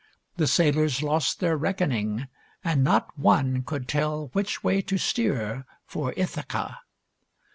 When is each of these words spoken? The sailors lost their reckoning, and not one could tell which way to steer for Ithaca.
The 0.37 0.47
sailors 0.47 1.03
lost 1.03 1.39
their 1.39 1.55
reckoning, 1.55 2.27
and 2.63 2.83
not 2.83 3.15
one 3.19 3.61
could 3.61 3.87
tell 3.87 4.29
which 4.33 4.63
way 4.63 4.81
to 4.81 4.97
steer 4.97 5.67
for 5.85 6.11
Ithaca. 6.17 6.79